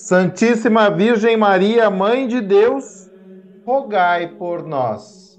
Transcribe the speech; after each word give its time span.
Santíssima 0.00 0.88
Virgem 0.90 1.36
Maria, 1.36 1.90
Mãe 1.90 2.26
de 2.26 2.40
Deus, 2.40 3.10
rogai 3.66 4.28
por 4.28 4.66
nós. 4.66 5.38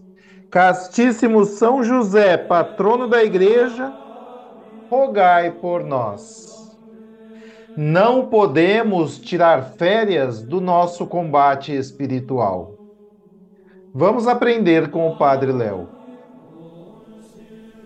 Castíssimo 0.51 1.45
São 1.45 1.83
José, 1.83 2.37
patrono 2.37 3.07
da 3.07 3.23
Igreja, 3.23 3.91
rogai 4.87 5.49
por 5.49 5.83
nós. 5.83 6.77
Não 7.75 8.27
podemos 8.27 9.17
tirar 9.17 9.73
férias 9.77 10.43
do 10.43 10.61
nosso 10.61 11.07
combate 11.07 11.75
espiritual. 11.75 12.77
Vamos 13.91 14.27
aprender 14.27 14.91
com 14.91 15.07
o 15.07 15.17
Padre 15.17 15.51
Léo. 15.51 15.89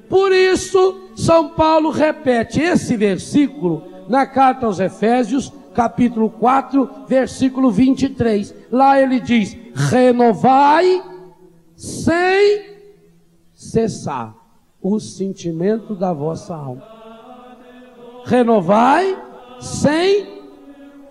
Por 0.09 0.33
isso, 0.33 1.09
São 1.15 1.49
Paulo 1.49 1.89
repete 1.89 2.59
esse 2.59 2.97
versículo 2.97 3.81
na 4.09 4.27
carta 4.27 4.65
aos 4.65 4.79
Efésios, 4.79 5.51
capítulo 5.75 6.29
4, 6.29 6.89
versículo 7.07 7.69
23. 7.69 8.55
Lá 8.71 8.99
ele 8.99 9.19
diz: 9.19 9.55
renovai 9.91 11.03
sem 11.75 12.75
cessar 13.53 14.33
o 14.81 14.99
sentimento 14.99 15.93
da 15.93 16.13
vossa 16.13 16.55
alma. 16.55 16.83
Renovai 18.25 19.21
sem, 19.59 20.41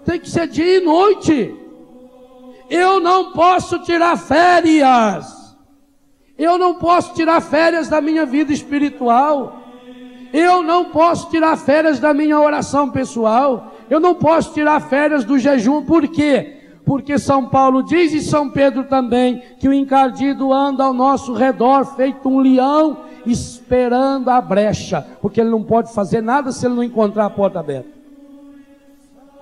tem 0.04 0.18
que 0.18 0.30
ser 0.30 0.48
dia 0.48 0.78
e 0.78 0.80
noite. 0.80 1.54
Eu 2.70 2.98
não 2.98 3.32
posso 3.32 3.78
tirar 3.80 4.16
férias. 4.16 5.44
Eu 6.36 6.58
não 6.58 6.74
posso 6.74 7.14
tirar 7.14 7.40
férias 7.40 7.88
da 7.88 8.00
minha 8.00 8.26
vida 8.26 8.52
espiritual. 8.52 9.60
Eu 10.32 10.62
não 10.62 10.86
posso 10.86 11.30
tirar 11.30 11.56
férias 11.56 12.00
da 12.00 12.12
minha 12.12 12.40
oração 12.40 12.90
pessoal. 12.90 13.73
Eu 13.88 14.00
não 14.00 14.14
posso 14.14 14.52
tirar 14.52 14.80
férias 14.80 15.24
do 15.24 15.38
jejum. 15.38 15.84
Por 15.84 16.08
quê? 16.08 16.60
Porque 16.84 17.18
São 17.18 17.46
Paulo 17.46 17.82
diz 17.82 18.12
e 18.12 18.20
São 18.20 18.50
Pedro 18.50 18.84
também 18.84 19.42
que 19.58 19.68
o 19.68 19.72
encardido 19.72 20.52
anda 20.52 20.84
ao 20.84 20.92
nosso 20.92 21.32
redor 21.32 21.84
feito 21.96 22.28
um 22.28 22.40
leão 22.40 22.98
esperando 23.26 24.28
a 24.28 24.40
brecha, 24.40 25.06
porque 25.20 25.40
ele 25.40 25.48
não 25.48 25.62
pode 25.62 25.92
fazer 25.94 26.20
nada 26.20 26.52
se 26.52 26.66
ele 26.66 26.74
não 26.74 26.84
encontrar 26.84 27.24
a 27.24 27.30
porta 27.30 27.58
aberta. 27.58 27.88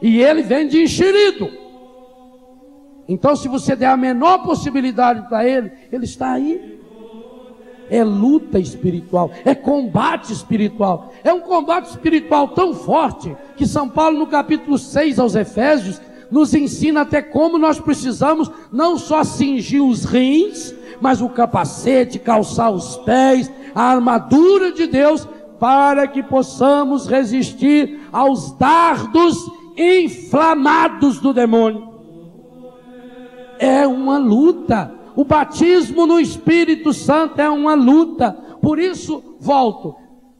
E 0.01 0.21
ele 0.21 0.43
vem 0.43 0.69
de 0.69 0.83
enxerido. 0.83 1.51
Então, 3.09 3.35
se 3.35 3.49
você 3.49 3.75
der 3.75 3.87
a 3.87 3.97
menor 3.97 4.39
possibilidade 4.39 5.29
para 5.29 5.47
ele, 5.47 5.73
ele 5.91 6.05
está 6.05 6.33
aí 6.33 6.81
é 7.93 8.03
luta 8.03 8.59
espiritual, 8.59 9.31
é 9.45 9.55
combate 9.55 10.33
espiritual. 10.33 11.13
É 11.23 11.31
um 11.31 11.41
combate 11.41 11.91
espiritual 11.91 12.49
tão 12.49 12.73
forte 12.73 13.37
que 13.55 13.67
São 13.67 13.87
Paulo, 13.87 14.19
no 14.19 14.27
capítulo 14.27 14.79
6 14.79 15.19
aos 15.19 15.35
Efésios, 15.35 16.01
nos 16.31 16.55
ensina 16.55 17.03
até 17.03 17.21
como 17.21 17.59
nós 17.59 17.79
precisamos 17.79 18.51
não 18.73 18.97
só 18.97 19.23
cingir 19.23 19.85
os 19.85 20.07
rins, 20.07 20.75
mas 21.03 21.21
o 21.21 21.29
capacete, 21.29 22.19
calçar 22.19 22.71
os 22.71 22.97
pés, 22.97 23.53
a 23.75 23.83
armadura 23.83 24.73
de 24.73 24.87
Deus, 24.87 25.29
para 25.61 26.07
que 26.07 26.23
possamos 26.23 27.07
resistir 27.07 28.01
aos 28.11 28.53
dardos 28.53 29.37
inflamados 29.77 31.19
do 31.19 31.35
demônio. 31.35 31.93
É 33.59 33.87
uma 33.87 34.17
luta 34.17 35.02
o 35.15 35.25
batismo 35.25 36.07
no 36.07 36.19
Espírito 36.19 36.93
Santo 36.93 37.41
é 37.41 37.51
uma 37.51 37.75
luta. 37.75 38.33
Por 38.61 38.79
isso, 38.79 39.37
volto. 39.39 39.95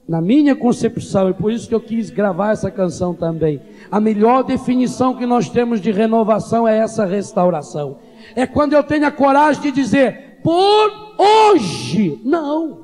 Na 0.09 0.21
minha 0.21 0.57
concepção, 0.57 1.31
e 1.31 1.33
por 1.33 1.53
isso 1.53 1.69
que 1.69 1.75
eu 1.75 1.81
quis 1.81 2.11
gravar 2.11 2.53
essa 2.53 2.71
canção 2.71 3.15
também. 3.15 3.61
A 3.91 4.01
melhor 4.01 4.43
definição 4.43 5.15
que 5.15 5.25
nós 5.25 5.49
temos 5.49 5.81
de 5.81 5.91
renovação 5.91 6.67
é 6.67 6.77
essa 6.77 7.05
restauração. 7.05 7.99
É 8.35 8.47
quando 8.47 8.73
eu 8.73 8.83
tenho 8.83 9.07
a 9.07 9.11
coragem 9.11 9.63
de 9.63 9.71
dizer, 9.71 10.41
por 10.43 10.91
hoje, 11.19 12.21
não. 12.25 12.81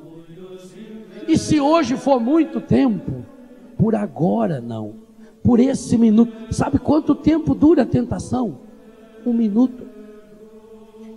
E 1.27 1.37
se 1.37 1.59
hoje 1.59 1.95
for 1.97 2.19
muito 2.19 2.61
tempo, 2.61 3.23
por 3.77 3.95
agora 3.95 4.59
não. 4.59 4.95
Por 5.43 5.59
esse 5.59 5.97
minuto. 5.97 6.33
Sabe 6.51 6.79
quanto 6.79 7.13
tempo 7.13 7.53
dura 7.53 7.83
a 7.83 7.85
tentação? 7.85 8.59
Um 9.25 9.33
minuto. 9.33 9.88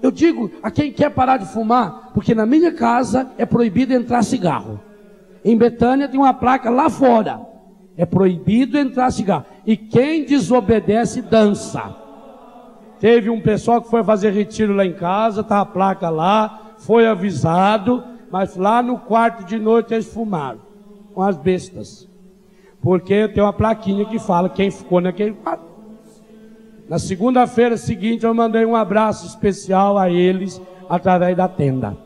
Eu 0.02 0.10
digo 0.10 0.50
a 0.62 0.70
quem 0.70 0.92
quer 0.92 1.10
parar 1.10 1.36
de 1.36 1.46
fumar, 1.46 2.10
porque 2.12 2.34
na 2.34 2.44
minha 2.44 2.72
casa 2.72 3.30
é 3.38 3.46
proibido 3.46 3.94
entrar 3.94 4.24
cigarro. 4.24 4.80
Em 5.44 5.56
Betânia 5.56 6.08
tem 6.08 6.18
uma 6.18 6.34
placa 6.34 6.68
lá 6.68 6.90
fora. 6.90 7.40
É 7.96 8.04
proibido 8.04 8.76
entrar 8.76 9.10
cigarro. 9.12 9.44
E 9.64 9.76
quem 9.76 10.24
desobedece 10.24 11.22
dança. 11.22 11.96
Teve 12.98 13.30
um 13.30 13.40
pessoal 13.40 13.80
que 13.80 13.90
foi 13.90 14.02
fazer 14.02 14.30
retiro 14.30 14.74
lá 14.74 14.84
em 14.84 14.92
casa, 14.92 15.42
tá 15.42 15.60
a 15.60 15.66
placa 15.66 16.08
lá, 16.08 16.74
foi 16.78 17.06
avisado, 17.06 18.02
mas 18.30 18.56
lá 18.56 18.82
no 18.82 18.98
quarto 18.98 19.44
de 19.44 19.58
noite 19.58 19.94
eles 19.94 20.12
fumaram 20.12 20.60
com 21.14 21.22
as 21.22 21.36
bestas. 21.36 22.08
Porque 22.80 23.28
tem 23.28 23.42
uma 23.42 23.52
plaquinha 23.52 24.04
que 24.04 24.18
fala 24.18 24.48
quem 24.48 24.70
ficou 24.70 25.00
naquele 25.00 25.32
quarto. 25.32 25.71
Na 26.92 26.98
segunda-feira 26.98 27.78
seguinte, 27.78 28.26
eu 28.26 28.34
mandei 28.34 28.66
um 28.66 28.76
abraço 28.76 29.26
especial 29.26 29.96
a 29.96 30.10
eles 30.10 30.60
através 30.90 31.34
da 31.34 31.48
tenda, 31.48 31.96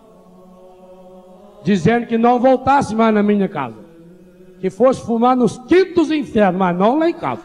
dizendo 1.65 2.07
que 2.07 2.17
não 2.17 2.39
voltasse 2.39 2.95
mais 2.95 3.13
na 3.13 3.21
minha 3.21 3.49
casa, 3.49 3.75
que 4.61 4.71
fosse 4.71 5.05
fumar 5.05 5.35
nos 5.35 5.59
quintos 5.67 6.13
infernos, 6.13 6.57
mas 6.61 6.79
não 6.79 7.01
lá 7.01 7.11
em 7.11 7.15
casa. 7.15 7.43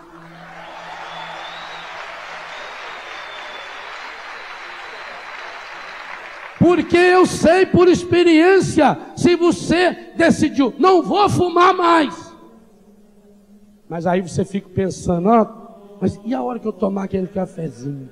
Porque 6.59 6.95
eu 6.95 7.25
sei 7.25 7.65
por 7.65 7.87
experiência, 7.87 8.95
se 9.15 9.35
você 9.35 10.11
decidiu, 10.15 10.75
não 10.77 11.01
vou 11.01 11.27
fumar 11.27 11.73
mais. 11.73 12.35
Mas 13.89 14.05
aí 14.05 14.21
você 14.21 14.45
fica 14.45 14.69
pensando, 14.69 15.27
ó, 15.27 15.60
mas 16.01 16.19
e 16.25 16.33
a 16.33 16.41
hora 16.41 16.57
que 16.57 16.67
eu 16.67 16.73
tomar 16.73 17.03
aquele 17.03 17.27
cafezinho? 17.27 18.09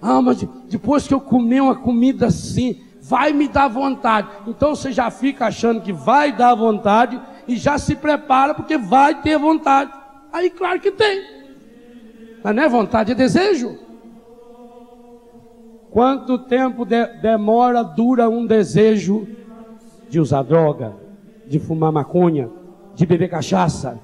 Ah, 0.00 0.22
mas 0.22 0.42
depois 0.70 1.06
que 1.06 1.12
eu 1.12 1.20
comer 1.20 1.60
uma 1.60 1.76
comida 1.76 2.26
assim, 2.28 2.80
vai 3.02 3.34
me 3.34 3.46
dar 3.46 3.68
vontade. 3.68 4.28
Então 4.46 4.74
você 4.74 4.90
já 4.92 5.10
fica 5.10 5.46
achando 5.46 5.82
que 5.82 5.92
vai 5.92 6.32
dar 6.32 6.54
vontade 6.54 7.20
e 7.46 7.54
já 7.56 7.76
se 7.76 7.94
prepara 7.94 8.54
porque 8.54 8.78
vai 8.78 9.20
ter 9.20 9.38
vontade. 9.38 9.92
Aí, 10.32 10.48
claro 10.48 10.80
que 10.80 10.90
tem. 10.90 11.22
Mas 12.42 12.56
não 12.56 12.62
é 12.62 12.68
vontade, 12.68 13.12
é 13.12 13.14
desejo. 13.14 13.78
Quanto 15.90 16.38
tempo 16.38 16.86
de, 16.86 17.04
demora, 17.20 17.82
dura 17.82 18.26
um 18.26 18.46
desejo 18.46 19.28
de 20.08 20.18
usar 20.18 20.44
droga, 20.44 20.94
de 21.46 21.58
fumar 21.58 21.92
maconha, 21.92 22.48
de 22.94 23.04
beber 23.04 23.28
cachaça? 23.28 24.00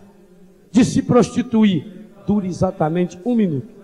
De 0.77 0.85
se 0.85 1.01
prostituir 1.01 1.87
dura 2.27 2.47
exatamente 2.47 3.19
um 3.25 3.35
minuto. 3.35 3.75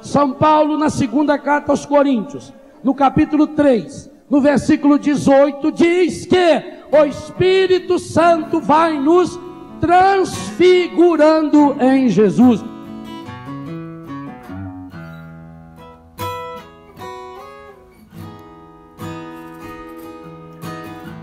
São 0.00 0.32
Paulo, 0.32 0.78
na 0.78 0.88
segunda 0.88 1.36
carta 1.40 1.72
aos 1.72 1.84
Coríntios, 1.84 2.54
no 2.84 2.94
capítulo 2.94 3.48
3, 3.48 4.13
no 4.28 4.40
versículo 4.40 4.98
18, 4.98 5.70
diz 5.72 6.26
que 6.26 6.62
o 6.90 7.04
Espírito 7.04 7.98
Santo 7.98 8.60
vai 8.60 8.98
nos 8.98 9.38
transfigurando 9.80 11.76
em 11.80 12.08
Jesus. 12.08 12.64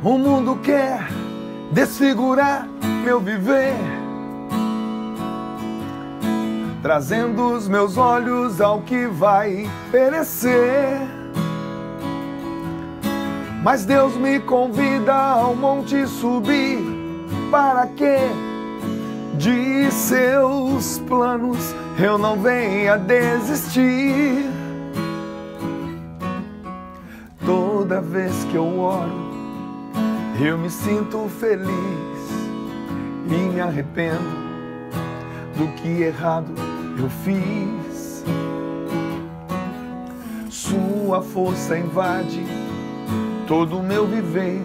O 0.04 0.18
mundo 0.18 0.58
quer 0.64 1.08
desfigurar 1.72 2.68
meu 3.04 3.20
viver, 3.20 3.76
trazendo 6.82 7.54
os 7.54 7.68
meus 7.68 7.98
olhos 7.98 8.60
ao 8.60 8.82
que 8.82 9.06
vai 9.08 9.70
perecer. 9.92 11.21
Mas 13.64 13.86
Deus 13.86 14.18
me 14.18 14.40
convida 14.40 15.14
ao 15.14 15.56
monte 15.56 16.08
subir, 16.08 16.80
para 17.52 17.86
que 17.86 18.18
de 19.38 19.92
seus 19.92 20.98
planos 21.08 21.76
eu 22.00 22.18
não 22.18 22.42
venha 22.42 22.98
desistir. 22.98 24.50
Toda 27.46 28.02
vez 28.02 28.44
que 28.46 28.56
eu 28.56 28.80
oro, 28.80 29.32
eu 30.44 30.58
me 30.58 30.70
sinto 30.70 31.30
feliz 31.40 31.70
e 33.28 33.36
me 33.36 33.62
arrependo 33.62 34.42
do 35.56 35.68
que 35.76 36.02
errado 36.02 36.52
eu 36.98 37.10
fiz. 37.24 38.24
Sua 40.50 41.22
força 41.22 41.78
invade 41.78 42.44
todo 43.52 43.80
o 43.80 43.84
meu 43.84 44.08
viver, 44.08 44.62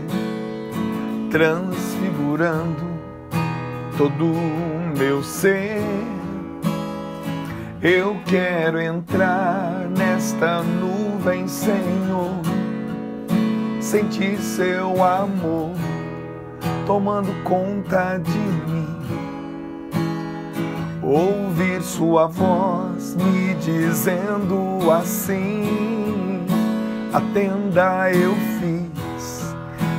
transfigurando 1.29 2.87
todo 3.99 4.27
o 4.27 4.97
meu 4.97 5.25
ser. 5.25 5.83
Eu 7.83 8.17
quero 8.25 8.81
entrar 8.81 9.88
nesta 9.91 10.62
nuvem, 10.62 11.49
Senhor 11.49 12.41
sentir 13.81 14.38
seu 14.38 15.03
amor 15.03 15.75
tomando 16.87 17.33
conta 17.43 18.19
de 18.19 18.38
mim. 18.38 18.87
Ouvir 21.03 21.83
sua 21.83 22.29
voz 22.29 23.17
me 23.17 23.53
dizendo 23.55 24.93
assim: 24.93 26.06
A 27.16 27.20
tenda 27.32 28.12
eu 28.12 28.34
fiz, 28.60 29.54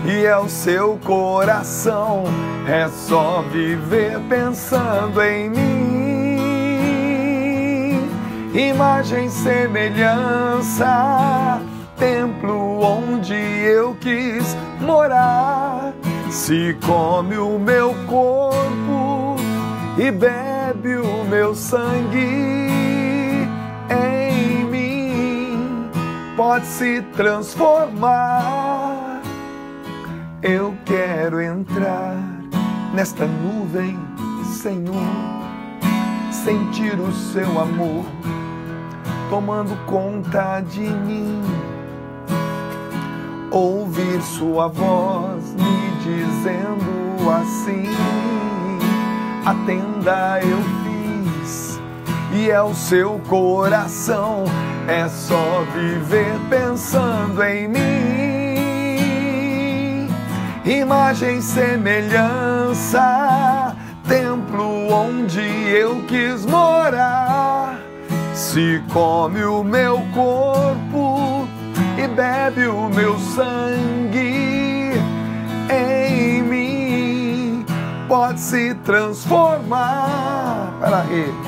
e 0.06 0.24
é 0.24 0.38
o 0.38 0.48
seu 0.48 1.00
coração, 1.04 2.26
é 2.68 2.88
só 2.90 3.42
viver 3.52 4.20
pensando 4.30 5.20
em 5.24 5.50
mim. 5.50 5.58
Imagem, 8.54 9.32
semelhança 9.32 10.86
templo 11.98 12.84
onde 12.84 13.34
eu 13.34 13.96
quis 14.00 14.56
morar. 14.80 15.96
Se 16.30 16.78
come 16.86 17.36
o 17.40 17.58
meu 17.58 17.96
corpo 18.06 19.38
e 19.98 20.12
bebe 20.12 20.98
o 20.98 21.24
meu 21.24 21.56
sangue 21.56 22.67
pode 26.38 26.66
se 26.68 27.02
transformar. 27.16 29.22
Eu 30.44 30.76
quero 30.86 31.42
entrar 31.42 32.16
nesta 32.94 33.26
nuvem, 33.26 33.98
Senhor, 34.46 34.94
sentir 36.32 37.00
o 37.00 37.12
seu 37.12 37.60
amor 37.60 38.06
tomando 39.32 39.76
conta 39.88 40.62
de 40.62 40.82
mim 40.82 41.42
ouvir 43.52 44.22
sua 44.22 44.68
voz 44.68 45.56
me 45.56 45.92
dizendo 46.04 47.32
assim: 47.32 47.88
A 49.44 49.56
tenda 49.66 50.40
eu 50.44 50.77
e 52.32 52.50
é 52.50 52.62
o 52.62 52.74
seu 52.74 53.22
coração, 53.28 54.44
é 54.88 55.08
só 55.08 55.64
viver 55.74 56.38
pensando 56.50 57.42
em 57.44 57.68
mim. 57.68 58.98
Imagem, 60.66 61.40
semelhança, 61.42 63.02
templo 64.08 64.92
onde 64.92 65.40
eu 65.40 66.04
quis 66.08 66.46
morar. 66.46 67.80
Se 68.34 68.84
come 68.92 69.44
o 69.46 69.64
meu 69.64 70.02
corpo 70.14 71.48
e 71.98 72.08
bebe 72.08 72.68
o 72.68 72.90
meu 72.90 73.18
sangue 73.18 74.92
em 75.70 76.44
mim, 76.44 77.66
pode 78.08 78.40
se 78.42 78.74
transformar. 78.76 80.74
Peraí. 80.82 81.47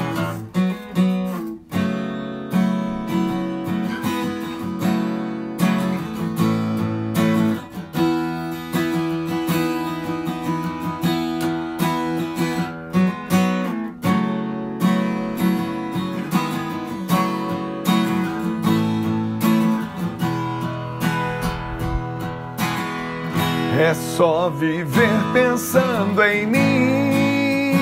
É 23.89 23.93
só 23.95 24.49
viver 24.51 25.09
pensando 25.33 26.21
em 26.21 26.45
mim. 26.45 27.73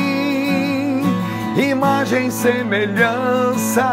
Imagem, 1.57 2.31
semelhança, 2.31 3.83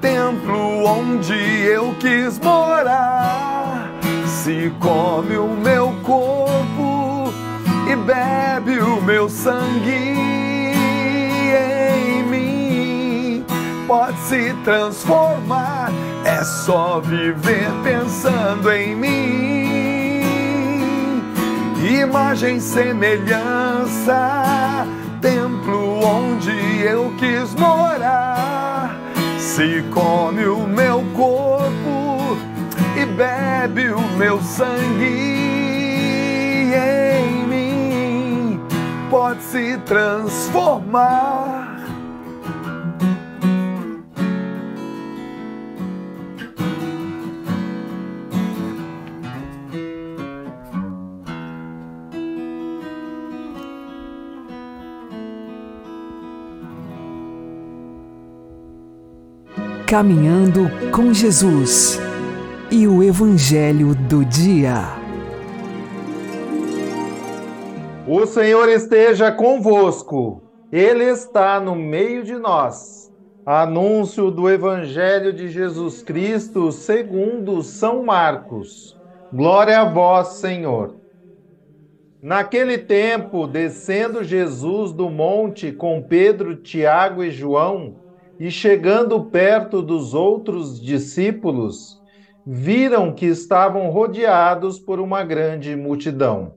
templo 0.00 0.86
onde 0.86 1.34
eu 1.34 1.94
quis 2.00 2.38
morar. 2.38 3.90
Se 4.26 4.72
come 4.80 5.36
o 5.36 5.48
meu 5.48 5.94
corpo 6.02 7.30
e 7.86 7.94
bebe 7.96 8.80
o 8.80 9.02
meu 9.02 9.28
sangue 9.28 10.16
em 11.52 12.22
mim, 12.22 13.44
pode 13.86 14.18
se 14.20 14.54
transformar. 14.64 15.92
É 16.24 16.42
só 16.42 16.98
viver 17.00 17.68
pensando 17.84 18.72
em 18.72 18.96
mim 18.96 19.59
imagem, 21.90 22.60
semelhança, 22.60 24.16
templo 25.20 26.04
onde 26.04 26.50
eu 26.82 27.12
quis 27.18 27.54
morar. 27.54 28.96
Se 29.38 29.82
come 29.92 30.46
o 30.46 30.66
meu 30.66 31.04
corpo 31.14 32.36
e 32.96 33.04
bebe 33.04 33.90
o 33.90 34.00
meu 34.16 34.40
sangue 34.40 35.50
em 36.74 37.46
mim, 37.46 38.60
pode 39.10 39.42
se 39.42 39.76
transformar. 39.78 41.59
Caminhando 59.90 60.70
com 60.94 61.12
Jesus 61.12 61.98
e 62.70 62.86
o 62.86 63.02
Evangelho 63.02 63.92
do 63.92 64.24
Dia. 64.24 64.84
O 68.06 68.24
Senhor 68.24 68.68
esteja 68.68 69.32
convosco, 69.32 70.44
Ele 70.70 71.02
está 71.02 71.58
no 71.58 71.74
meio 71.74 72.22
de 72.22 72.36
nós. 72.36 73.12
Anúncio 73.44 74.30
do 74.30 74.48
Evangelho 74.48 75.32
de 75.32 75.48
Jesus 75.48 76.04
Cristo 76.04 76.70
segundo 76.70 77.60
São 77.60 78.04
Marcos. 78.04 78.96
Glória 79.32 79.80
a 79.80 79.84
vós, 79.84 80.34
Senhor. 80.34 80.94
Naquele 82.22 82.78
tempo, 82.78 83.44
descendo 83.48 84.22
Jesus 84.22 84.92
do 84.92 85.10
monte 85.10 85.72
com 85.72 86.00
Pedro, 86.00 86.54
Tiago 86.54 87.24
e 87.24 87.32
João, 87.32 87.96
e 88.40 88.50
chegando 88.50 89.22
perto 89.26 89.82
dos 89.82 90.14
outros 90.14 90.80
discípulos, 90.80 92.00
viram 92.44 93.14
que 93.14 93.26
estavam 93.26 93.90
rodeados 93.90 94.78
por 94.78 94.98
uma 94.98 95.22
grande 95.22 95.76
multidão. 95.76 96.54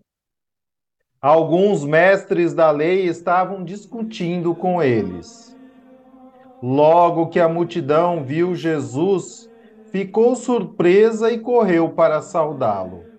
Alguns 1.21 1.83
mestres 1.83 2.53
da 2.53 2.71
lei 2.71 3.05
estavam 3.05 3.65
discutindo 3.65 4.55
com 4.55 4.81
eles. 4.81 5.57
Logo 6.61 7.27
que 7.27 7.39
a 7.41 7.49
multidão 7.49 8.23
viu 8.23 8.55
Jesus, 8.55 9.49
ficou 9.91 10.37
surpresa 10.37 11.33
e 11.33 11.39
correu 11.41 11.93
para 11.93 12.21
saudá-lo. 12.21 13.09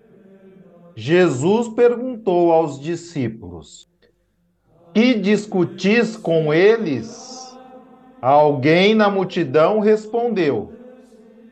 Jesus 0.95 1.67
perguntou 1.67 2.51
aos 2.51 2.79
discípulos: 2.79 3.87
Que 4.91 5.13
discutis 5.13 6.17
com 6.17 6.51
eles? 6.51 7.44
Alguém 8.27 8.95
na 8.95 9.07
multidão 9.07 9.79
respondeu: 9.79 10.71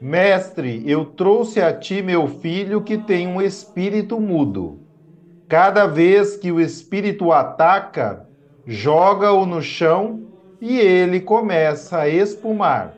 Mestre, 0.02 0.82
eu 0.90 1.06
trouxe 1.06 1.62
a 1.62 1.72
ti 1.72 2.02
meu 2.02 2.28
filho 2.28 2.82
que 2.82 2.98
tem 2.98 3.28
um 3.28 3.40
espírito 3.40 4.20
mudo. 4.20 4.80
Cada 5.48 5.86
vez 5.86 6.36
que 6.36 6.52
o 6.52 6.60
espírito 6.60 7.32
ataca, 7.32 8.28
joga-o 8.66 9.46
no 9.46 9.62
chão 9.62 10.22
e 10.60 10.80
ele 10.80 11.20
começa 11.20 12.00
a 12.00 12.10
espumar. 12.10 12.96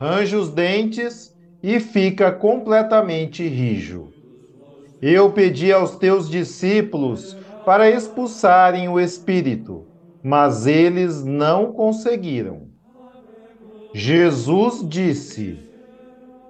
Arranja 0.00 0.36
os 0.36 0.50
dentes 0.50 1.32
e 1.62 1.78
fica 1.78 2.32
completamente 2.32 3.46
rijo. 3.46 4.08
Eu 5.00 5.30
pedi 5.30 5.72
aos 5.72 5.94
teus 5.94 6.28
discípulos 6.28 7.36
para 7.64 7.88
expulsarem 7.88 8.88
o 8.88 8.98
espírito 8.98 9.89
mas 10.22 10.66
eles 10.66 11.24
não 11.24 11.72
conseguiram. 11.72 12.68
Jesus 13.94 14.86
disse: 14.88 15.58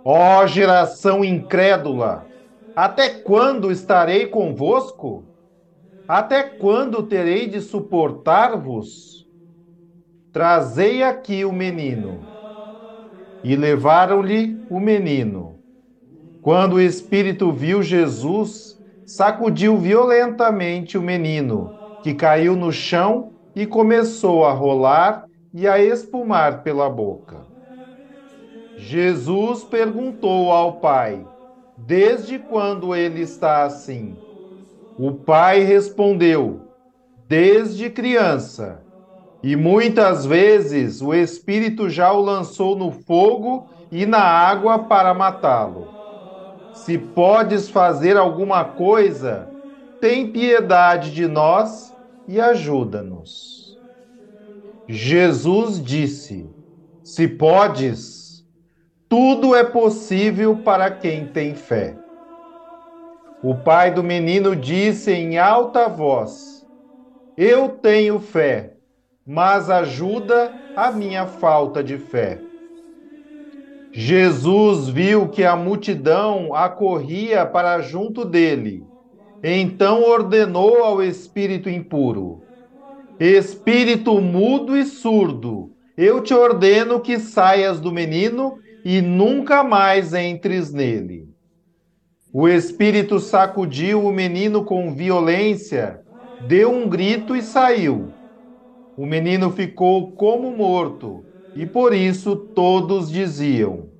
Ó 0.04 0.42
oh, 0.42 0.46
geração 0.46 1.24
incrédula, 1.24 2.26
até 2.74 3.08
quando 3.08 3.70
estarei 3.70 4.26
convosco? 4.26 5.24
Até 6.06 6.42
quando 6.42 7.04
terei 7.04 7.46
de 7.46 7.60
suportar-vos? 7.60 9.28
Trazei 10.32 11.02
aqui 11.02 11.44
o 11.44 11.52
menino. 11.52 12.26
E 13.44 13.54
levaram-lhe 13.54 14.60
o 14.68 14.80
menino. 14.80 15.60
Quando 16.42 16.74
o 16.74 16.80
espírito 16.80 17.52
viu 17.52 17.82
Jesus, 17.82 18.78
sacudiu 19.06 19.78
violentamente 19.78 20.98
o 20.98 21.02
menino, 21.02 21.78
que 22.02 22.12
caiu 22.14 22.56
no 22.56 22.72
chão 22.72 23.39
e 23.54 23.66
começou 23.66 24.44
a 24.44 24.52
rolar 24.52 25.24
e 25.52 25.66
a 25.66 25.78
espumar 25.78 26.62
pela 26.62 26.88
boca. 26.88 27.46
Jesus 28.76 29.64
perguntou 29.64 30.50
ao 30.50 30.80
pai: 30.80 31.26
Desde 31.76 32.38
quando 32.38 32.94
ele 32.94 33.20
está 33.20 33.64
assim? 33.64 34.16
O 34.98 35.12
pai 35.12 35.60
respondeu: 35.60 36.60
Desde 37.28 37.90
criança. 37.90 38.82
E 39.42 39.56
muitas 39.56 40.26
vezes 40.26 41.00
o 41.00 41.14
Espírito 41.14 41.88
já 41.88 42.12
o 42.12 42.20
lançou 42.20 42.76
no 42.76 42.90
fogo 42.90 43.70
e 43.90 44.04
na 44.04 44.20
água 44.20 44.80
para 44.80 45.14
matá-lo. 45.14 45.94
Se 46.72 46.98
podes 46.98 47.68
fazer 47.68 48.16
alguma 48.16 48.64
coisa, 48.64 49.48
tem 49.98 50.30
piedade 50.30 51.12
de 51.12 51.26
nós 51.26 51.89
e 52.30 52.40
ajuda-nos. 52.40 53.76
Jesus 54.86 55.82
disse: 55.82 56.48
Se 57.02 57.26
podes, 57.26 58.46
tudo 59.08 59.52
é 59.52 59.64
possível 59.64 60.62
para 60.62 60.92
quem 60.92 61.26
tem 61.26 61.56
fé. 61.56 61.98
O 63.42 63.56
pai 63.56 63.92
do 63.92 64.04
menino 64.04 64.54
disse 64.54 65.10
em 65.10 65.38
alta 65.38 65.88
voz: 65.88 66.64
Eu 67.36 67.68
tenho 67.68 68.20
fé, 68.20 68.76
mas 69.26 69.68
ajuda 69.68 70.54
a 70.76 70.92
minha 70.92 71.26
falta 71.26 71.82
de 71.82 71.98
fé. 71.98 72.44
Jesus 73.90 74.88
viu 74.88 75.28
que 75.28 75.42
a 75.42 75.56
multidão 75.56 76.54
acorria 76.54 77.44
para 77.44 77.80
junto 77.80 78.24
dele 78.24 78.89
então 79.42 80.02
ordenou 80.02 80.82
ao 80.84 81.02
espírito 81.02 81.68
impuro: 81.68 82.44
Espírito 83.18 84.20
mudo 84.20 84.76
e 84.76 84.84
surdo, 84.84 85.72
eu 85.96 86.22
te 86.22 86.32
ordeno 86.34 87.00
que 87.00 87.18
saias 87.18 87.80
do 87.80 87.92
menino 87.92 88.58
e 88.84 89.00
nunca 89.02 89.62
mais 89.62 90.14
entres 90.14 90.72
nele. 90.72 91.28
O 92.32 92.48
espírito 92.48 93.18
sacudiu 93.18 94.04
o 94.04 94.12
menino 94.12 94.64
com 94.64 94.94
violência, 94.94 96.00
deu 96.38 96.70
um 96.72 96.88
grito 96.88 97.34
e 97.36 97.42
saiu. 97.42 98.16
O 98.96 99.04
menino 99.04 99.50
ficou 99.50 100.12
como 100.12 100.56
morto, 100.56 101.26
e 101.54 101.66
por 101.66 101.92
isso 101.92 102.36
todos 102.36 103.10
diziam: 103.10 103.90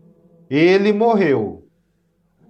Ele 0.48 0.92
morreu. 0.92 1.59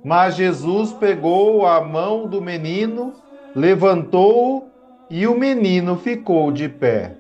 Mas 0.02 0.34
Jesus 0.34 0.92
pegou 0.92 1.66
a 1.66 1.80
mão 1.82 2.26
do 2.26 2.40
menino, 2.40 3.12
levantou-o 3.54 4.64
e 5.10 5.26
o 5.26 5.38
menino 5.38 5.96
ficou 5.96 6.50
de 6.50 6.68
pé. 6.68 7.16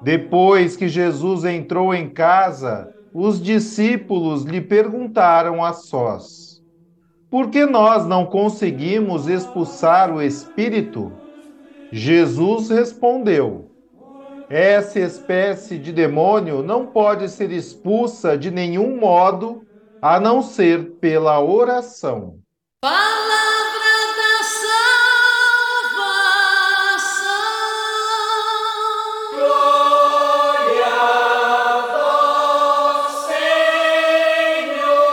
Depois 0.00 0.76
que 0.76 0.88
Jesus 0.88 1.44
entrou 1.44 1.94
em 1.94 2.08
casa, 2.08 2.94
os 3.12 3.42
discípulos 3.42 4.44
lhe 4.44 4.60
perguntaram 4.60 5.62
a 5.62 5.72
sós: 5.72 6.62
Por 7.30 7.50
que 7.50 7.66
nós 7.66 8.06
não 8.06 8.24
conseguimos 8.24 9.26
expulsar 9.26 10.14
o 10.14 10.22
espírito? 10.22 11.12
Jesus 11.90 12.70
respondeu: 12.70 13.70
Essa 14.48 15.00
espécie 15.00 15.76
de 15.78 15.92
demônio 15.92 16.62
não 16.62 16.86
pode 16.86 17.28
ser 17.28 17.50
expulsa 17.50 18.38
de 18.38 18.50
nenhum 18.50 18.98
modo 18.98 19.62
a 20.00 20.20
não 20.20 20.42
ser 20.42 20.92
pela 21.00 21.40
oração. 21.40 22.38
Palavra 22.80 22.98
da 24.16 24.42
salvação. 25.84 26.28
Glória 29.34 30.86
ao 31.94 33.10
Senhor. 34.70 35.04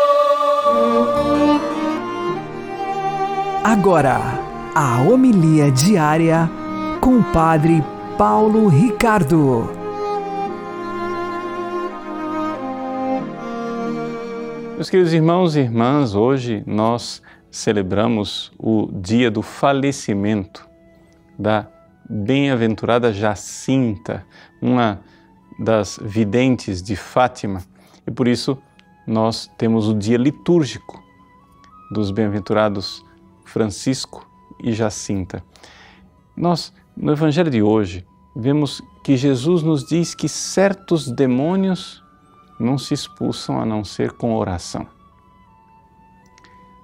Agora, 3.63 4.19
a 4.75 5.01
homilia 5.01 5.71
diária 5.71 6.49
com 7.01 7.17
o 7.19 7.23
Padre 7.31 7.83
Paulo 8.17 8.67
Ricardo. 8.67 9.84
Meus 14.75 14.89
queridos 14.89 15.13
irmãos 15.13 15.55
e 15.55 15.61
irmãs, 15.61 16.15
hoje 16.15 16.61
nós 16.67 17.21
celebramos 17.49 18.51
o 18.59 18.89
dia 18.91 19.31
do 19.31 19.41
falecimento 19.41 20.67
da 21.39 21.65
bem-aventurada 22.09 23.13
Jacinta, 23.13 24.25
uma 24.61 24.99
das 25.57 25.97
videntes 26.03 26.83
de 26.83 26.93
Fátima, 26.97 27.63
e 28.05 28.11
por 28.11 28.27
isso 28.27 28.57
nós 29.07 29.49
temos 29.57 29.87
o 29.87 29.93
dia 29.93 30.17
litúrgico 30.17 31.01
dos 31.89 32.11
bem-aventurados 32.11 33.01
Francisco 33.45 34.27
e 34.61 34.73
Jacinta. 34.73 35.41
Nós, 36.35 36.73
no 36.97 37.13
Evangelho 37.13 37.49
de 37.49 37.63
hoje, 37.63 38.05
vemos 38.35 38.81
que 39.05 39.15
Jesus 39.15 39.63
nos 39.63 39.87
diz 39.87 40.13
que 40.13 40.27
certos 40.27 41.09
demônios 41.09 42.03
não 42.59 42.77
se 42.77 42.93
expulsam 42.93 43.59
a 43.59 43.65
não 43.65 43.83
ser 43.83 44.11
com 44.11 44.35
oração. 44.35 44.87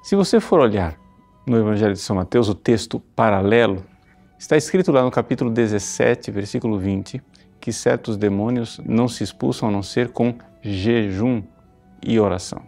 Se 0.04 0.16
você 0.16 0.40
for 0.40 0.60
olhar 0.60 0.98
no 1.46 1.58
Evangelho 1.58 1.94
de 1.94 2.00
São 2.00 2.16
Mateus, 2.16 2.50
o 2.50 2.56
texto 2.56 3.00
paralelo, 3.16 3.84
está 4.38 4.58
escrito 4.58 4.92
lá 4.92 5.04
no 5.04 5.12
capítulo 5.12 5.52
17, 5.52 6.32
versículo 6.32 6.78
20, 6.78 7.22
que 7.60 7.72
certos 7.72 8.18
demônios 8.18 8.80
não 8.86 9.08
se 9.08 9.24
expulsam 9.24 9.70
a 9.70 9.72
não 9.72 9.84
ser 9.84 10.10
com 10.10 10.36
jejum 10.62 11.44
e 12.06 12.20
oração. 12.20 12.62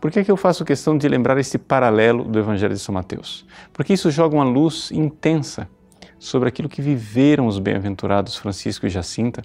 Por 0.00 0.10
que, 0.10 0.20
é 0.20 0.24
que 0.24 0.30
eu 0.30 0.36
faço 0.36 0.64
questão 0.64 0.96
de 0.96 1.08
lembrar 1.08 1.38
esse 1.38 1.58
paralelo 1.58 2.24
do 2.24 2.38
Evangelho 2.38 2.74
de 2.74 2.80
São 2.80 2.94
Mateus? 2.94 3.44
Porque 3.72 3.92
isso 3.92 4.10
joga 4.10 4.36
uma 4.36 4.44
luz 4.44 4.90
intensa 4.92 5.68
sobre 6.18 6.48
aquilo 6.48 6.68
que 6.68 6.80
viveram 6.80 7.46
os 7.46 7.58
bem-aventurados 7.58 8.36
Francisco 8.36 8.86
e 8.86 8.90
Jacinta, 8.90 9.42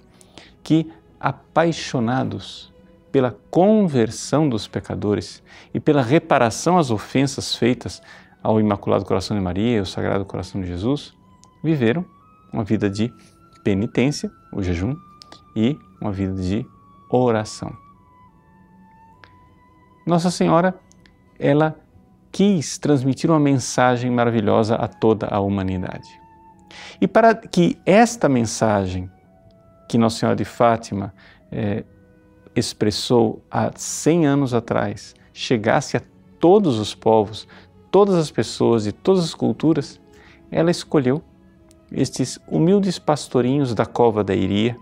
que, 0.62 0.88
apaixonados 1.22 2.72
pela 3.12 3.30
conversão 3.50 4.48
dos 4.48 4.66
pecadores 4.66 5.42
e 5.72 5.78
pela 5.78 6.02
reparação 6.02 6.76
às 6.76 6.90
ofensas 6.90 7.54
feitas 7.54 8.02
ao 8.42 8.58
Imaculado 8.58 9.04
Coração 9.04 9.36
de 9.36 9.42
Maria 9.42 9.76
e 9.76 9.78
ao 9.78 9.86
Sagrado 9.86 10.24
Coração 10.24 10.60
de 10.60 10.66
Jesus, 10.66 11.14
viveram 11.62 12.04
uma 12.52 12.64
vida 12.64 12.90
de 12.90 13.12
penitência, 13.62 14.30
o 14.52 14.62
jejum, 14.62 14.96
e 15.54 15.78
uma 16.00 16.10
vida 16.10 16.34
de 16.34 16.66
oração. 17.08 17.72
Nossa 20.04 20.30
Senhora, 20.30 20.74
ela 21.38 21.78
quis 22.32 22.78
transmitir 22.78 23.30
uma 23.30 23.38
mensagem 23.38 24.10
maravilhosa 24.10 24.74
a 24.74 24.88
toda 24.88 25.28
a 25.28 25.38
humanidade. 25.38 26.08
E 27.00 27.06
para 27.06 27.34
que 27.34 27.78
esta 27.84 28.28
mensagem 28.28 29.08
que 29.92 29.98
Nossa 29.98 30.20
Senhora 30.20 30.34
de 30.34 30.46
Fátima 30.46 31.12
é, 31.50 31.84
expressou 32.56 33.44
há 33.50 33.70
100 33.76 34.26
anos 34.26 34.54
atrás 34.54 35.14
chegasse 35.34 35.98
a 35.98 36.02
todos 36.40 36.78
os 36.78 36.94
povos, 36.94 37.46
todas 37.90 38.14
as 38.14 38.30
pessoas 38.30 38.86
e 38.86 38.92
todas 38.92 39.22
as 39.22 39.34
culturas, 39.34 40.00
ela 40.50 40.70
escolheu 40.70 41.22
estes 41.90 42.38
humildes 42.48 42.98
pastorinhos 42.98 43.74
da 43.74 43.84
cova 43.84 44.24
da 44.24 44.34
Iria, 44.34 44.78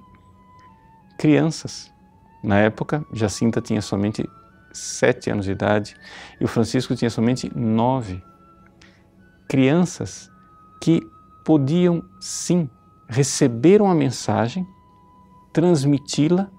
crianças. 1.18 1.92
Na 2.40 2.60
época, 2.60 3.04
Jacinta 3.12 3.60
tinha 3.60 3.82
somente 3.82 4.24
sete 4.72 5.28
anos 5.28 5.44
de 5.44 5.50
idade 5.50 5.96
e 6.40 6.44
o 6.44 6.48
Francisco 6.48 6.94
tinha 6.94 7.10
somente 7.10 7.50
nove. 7.52 8.22
Crianças 9.48 10.30
que 10.80 11.04
podiam 11.44 12.00
sim 12.20 12.70
receber 13.08 13.82
uma 13.82 13.94
mensagem, 13.94 14.64
transmiti-la 15.52 16.50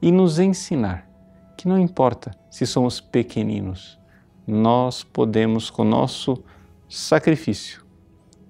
e 0.00 0.12
nos 0.12 0.38
ensinar 0.38 1.08
que 1.56 1.66
não 1.66 1.78
importa 1.78 2.32
se 2.50 2.66
somos 2.66 3.00
pequeninos, 3.00 3.98
nós 4.46 5.02
podemos, 5.02 5.70
com 5.70 5.84
nosso 5.84 6.42
sacrifício 6.88 7.84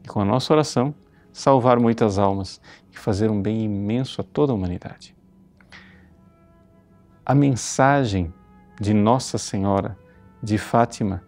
e 0.04 0.08
com 0.08 0.20
a 0.20 0.24
nossa 0.24 0.52
oração, 0.52 0.94
salvar 1.32 1.78
muitas 1.78 2.18
almas 2.18 2.60
e 2.92 2.98
fazer 2.98 3.30
um 3.30 3.40
bem 3.40 3.64
imenso 3.64 4.20
a 4.20 4.24
toda 4.24 4.52
a 4.52 4.54
humanidade. 4.54 5.16
A 7.24 7.34
mensagem 7.34 8.32
de 8.80 8.92
Nossa 8.92 9.38
Senhora 9.38 9.98
de 10.42 10.58
Fátima 10.58 11.22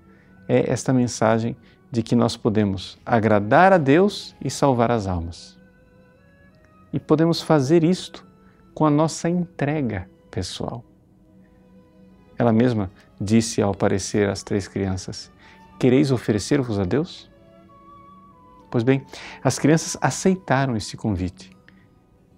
é 0.47 0.71
esta 0.71 0.93
mensagem 0.93 1.57
de 1.91 2.03
que 2.03 2.15
nós 2.15 2.37
podemos 2.37 2.99
agradar 3.05 3.73
a 3.73 3.79
Deus 3.79 4.37
e 4.45 4.51
salvar 4.51 4.91
as 4.91 5.07
almas. 5.07 5.59
E 6.93 7.01
podemos 7.01 7.41
fazer 7.41 7.83
isto 7.83 8.28
com 8.79 8.87
a 8.87 8.91
nossa 8.91 9.29
entrega 9.29 10.09
pessoal. 10.31 10.85
Ela 12.39 12.53
mesma 12.53 12.89
disse 13.21 13.61
ao 13.61 13.73
aparecer 13.73 14.29
às 14.29 14.45
três 14.45 14.69
crianças: 14.69 15.33
Quereis 15.81 16.13
oferecer-vos 16.13 16.79
a 16.79 16.85
Deus? 16.85 17.29
Pois 18.71 18.85
bem, 18.85 19.05
as 19.43 19.59
crianças 19.59 19.99
aceitaram 20.01 20.77
esse 20.77 20.97
convite 20.97 21.51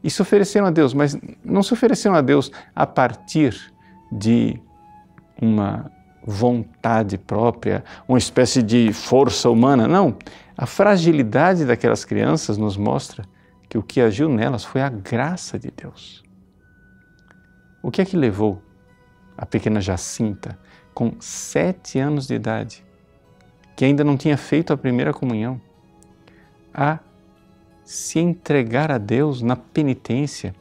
e 0.03 0.09
se 0.09 0.23
ofereceram 0.23 0.65
a 0.67 0.71
Deus, 0.71 0.95
mas 0.95 1.15
não 1.45 1.63
se 1.63 1.75
ofereceram 1.75 2.17
a 2.17 2.23
Deus 2.23 2.51
a 2.75 2.87
partir 2.87 3.71
de 4.11 4.59
uma 5.43 5.93
vontade 6.25 7.19
própria, 7.19 7.85
uma 8.09 8.17
espécie 8.17 8.63
de 8.63 8.95
força 8.95 9.51
humana. 9.51 9.87
Não. 9.87 10.17
A 10.57 10.65
fragilidade 10.65 11.67
daquelas 11.67 12.03
crianças 12.03 12.57
nos 12.57 12.79
mostra 12.79 13.27
que 13.69 13.77
o 13.77 13.83
que 13.83 14.01
agiu 14.01 14.27
nelas 14.27 14.65
foi 14.65 14.81
a 14.81 14.89
graça 14.89 15.59
de 15.59 15.71
Deus. 15.71 16.30
O 17.83 17.91
que 17.91 18.03
é 18.03 18.05
que 18.05 18.17
levou 18.17 18.63
a 19.37 19.47
pequena 19.47 19.81
Jacinta, 19.81 20.59
com 20.93 21.13
sete 21.21 21.99
anos 21.99 22.27
de 22.27 22.35
idade, 22.35 22.85
que 23.75 23.85
ainda 23.85 24.05
não 24.05 24.17
tinha 24.17 24.37
feito 24.37 24.73
a 24.73 24.77
primeira 24.77 25.13
comunhão, 25.13 25.61
a 26.75 26.99
se 27.85 28.19
entregar 28.19 28.93
a 28.93 28.99
Deus 28.99 29.43
na 29.43 29.57
penitência, 29.57 30.55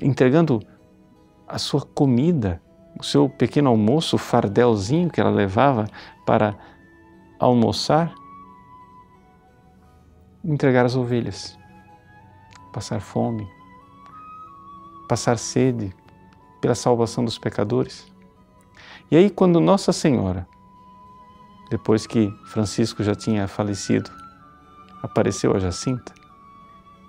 entregando 0.00 0.62
a 1.46 1.58
sua 1.58 1.82
comida 1.82 2.60
o 3.00 3.02
seu 3.02 3.28
pequeno 3.28 3.70
almoço, 3.70 4.16
o 4.16 4.18
fardelzinho 4.18 5.10
que 5.10 5.20
ela 5.20 5.30
levava 5.30 5.86
para 6.26 6.54
almoçar, 7.38 8.14
entregar 10.44 10.84
as 10.84 10.94
ovelhas, 10.96 11.58
passar 12.72 13.00
fome, 13.00 13.48
passar 15.08 15.38
sede 15.38 15.94
pela 16.60 16.74
salvação 16.74 17.24
dos 17.24 17.38
pecadores. 17.38 18.06
E 19.10 19.16
aí, 19.16 19.30
quando 19.30 19.60
Nossa 19.60 19.92
Senhora, 19.92 20.46
depois 21.70 22.06
que 22.06 22.30
Francisco 22.46 23.02
já 23.02 23.14
tinha 23.14 23.48
falecido, 23.48 24.10
apareceu 25.02 25.54
a 25.54 25.58
Jacinta, 25.58 26.12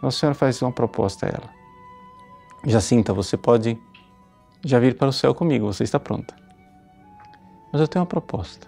Nossa 0.01 0.19
Senhora 0.19 0.35
faz 0.35 0.61
uma 0.61 0.71
proposta 0.71 1.25
a 1.25 1.29
ela. 1.29 1.49
Jacinta, 2.65 3.13
você 3.13 3.35
pode 3.37 3.77
já 4.63 4.79
vir 4.79 4.95
para 4.95 5.07
o 5.07 5.13
céu 5.13 5.33
comigo, 5.33 5.65
você 5.65 5.83
está 5.83 5.99
pronta. 5.99 6.35
Mas 7.71 7.81
eu 7.81 7.87
tenho 7.87 8.01
uma 8.01 8.07
proposta. 8.07 8.67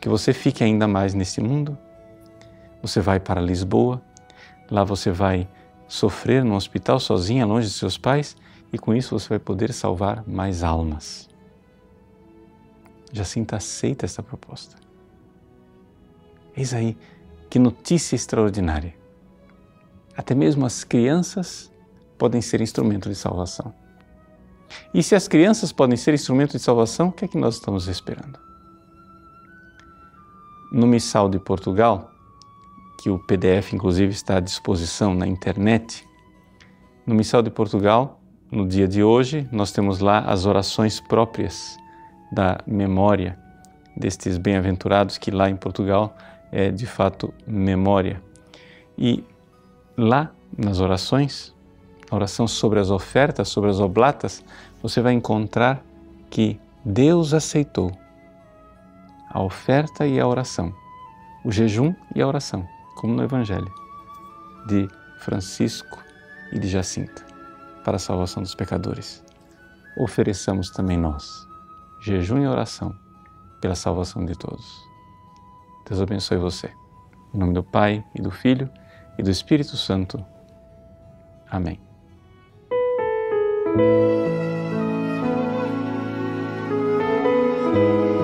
Que 0.00 0.08
você 0.08 0.32
fique 0.32 0.62
ainda 0.62 0.86
mais 0.86 1.14
nesse 1.14 1.40
mundo. 1.40 1.76
Você 2.82 3.00
vai 3.00 3.18
para 3.18 3.40
Lisboa, 3.40 4.02
lá 4.70 4.84
você 4.84 5.10
vai 5.10 5.48
sofrer 5.88 6.44
no 6.44 6.54
hospital 6.54 6.98
sozinha, 6.98 7.46
longe 7.46 7.68
de 7.68 7.74
seus 7.74 7.96
pais, 7.96 8.36
e 8.72 8.78
com 8.78 8.94
isso 8.94 9.18
você 9.18 9.28
vai 9.28 9.38
poder 9.38 9.72
salvar 9.72 10.26
mais 10.26 10.62
almas. 10.62 11.28
Jacinta 13.12 13.56
aceita 13.56 14.06
esta 14.06 14.22
proposta. 14.22 14.76
Eis 16.56 16.72
aí 16.72 16.96
que 17.50 17.58
notícia 17.58 18.16
extraordinária. 18.16 18.94
Até 20.16 20.34
mesmo 20.34 20.64
as 20.64 20.84
crianças 20.84 21.70
podem 22.16 22.40
ser 22.40 22.62
instrumento 22.62 23.10
de 23.10 23.14
salvação. 23.14 23.74
E 24.94 25.02
se 25.02 25.14
as 25.14 25.28
crianças 25.28 25.70
podem 25.70 25.96
ser 25.96 26.14
instrumento 26.14 26.52
de 26.52 26.60
salvação, 26.60 27.08
o 27.08 27.12
que 27.12 27.26
é 27.26 27.28
que 27.28 27.36
nós 27.36 27.56
estamos 27.56 27.88
esperando? 27.88 28.38
No 30.72 30.86
Missal 30.86 31.28
de 31.28 31.38
Portugal, 31.38 32.10
que 33.02 33.10
o 33.10 33.18
PDF 33.18 33.74
inclusive 33.74 34.12
está 34.12 34.36
à 34.38 34.40
disposição 34.40 35.14
na 35.14 35.26
internet, 35.26 36.08
no 37.06 37.14
Missal 37.14 37.42
de 37.42 37.50
Portugal, 37.50 38.21
no 38.52 38.68
dia 38.68 38.86
de 38.86 39.02
hoje, 39.02 39.48
nós 39.50 39.72
temos 39.72 39.98
lá 39.98 40.20
as 40.20 40.46
orações 40.46 41.00
próprias 41.00 41.76
da 42.30 42.60
memória 42.66 43.38
destes 43.96 44.38
bem-aventurados, 44.38 45.18
que 45.18 45.30
lá 45.30 45.50
em 45.50 45.56
Portugal 45.56 46.14
é 46.52 46.70
de 46.70 46.86
fato 46.86 47.32
memória. 47.46 48.22
E 48.96 49.24
lá 49.96 50.30
nas 50.56 50.78
orações, 50.78 51.54
a 52.10 52.14
oração 52.14 52.46
sobre 52.46 52.78
as 52.78 52.90
ofertas, 52.90 53.48
sobre 53.48 53.70
as 53.70 53.80
oblatas, 53.80 54.44
você 54.82 55.00
vai 55.00 55.14
encontrar 55.14 55.82
que 56.30 56.60
Deus 56.84 57.32
aceitou 57.32 57.90
a 59.30 59.42
oferta 59.42 60.06
e 60.06 60.20
a 60.20 60.28
oração 60.28 60.74
o 61.44 61.50
jejum 61.50 61.94
e 62.14 62.22
a 62.22 62.26
oração, 62.26 62.66
como 62.96 63.14
no 63.14 63.22
Evangelho 63.22 63.72
de 64.66 64.88
Francisco 65.20 65.98
e 66.52 66.58
de 66.58 66.68
Jacinta, 66.68 67.24
para 67.84 67.96
a 67.96 68.00
salvação 68.00 68.42
dos 68.42 68.54
pecadores. 68.54 69.22
Ofereçamos 69.96 70.70
também 70.70 70.96
nós 70.96 71.46
jejum 72.02 72.42
e 72.42 72.48
oração 72.48 72.92
pela 73.60 73.76
salvação 73.76 74.24
de 74.24 74.36
todos. 74.36 74.66
Deus 75.88 76.00
abençoe 76.00 76.36
você. 76.36 76.72
Em 77.32 77.38
nome 77.38 77.54
do 77.54 77.62
Pai 77.62 78.04
e 78.14 78.20
do 78.20 78.30
Filho 78.30 78.68
e 79.16 79.22
do 79.22 79.30
Espírito 79.30 79.76
Santo. 79.76 80.24
Amém. 81.48 81.80
O 88.18 88.21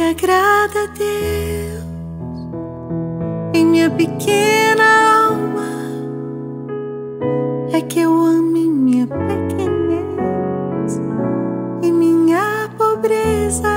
que 0.00 0.04
agrada 0.04 0.84
a 0.84 0.86
Deus 0.86 1.84
em 3.52 3.66
minha 3.66 3.90
pequena 3.90 4.82
alma 5.26 5.72
é 7.70 7.82
que 7.82 8.00
eu 8.00 8.10
ame 8.10 8.66
minha 8.66 9.06
pequenez 9.06 10.98
e 11.82 11.92
minha 11.92 12.70
pobreza. 12.78 13.68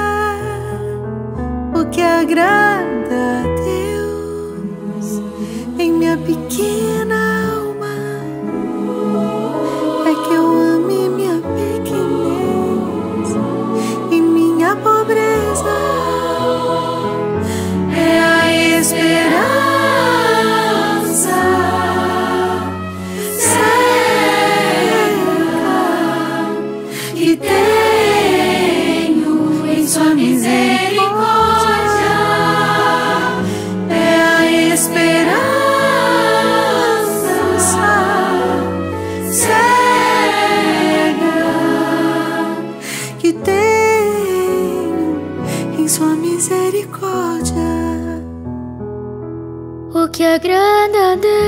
O 1.75 1.89
que 1.89 2.01
agrada 2.01 3.41
a 3.41 3.43
Deus 3.65 5.21
em 5.77 5.91
minha 5.91 6.15
pequena 6.15 6.92
O 50.33 51.42